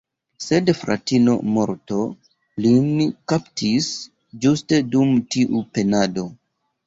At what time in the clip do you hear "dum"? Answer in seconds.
4.95-5.13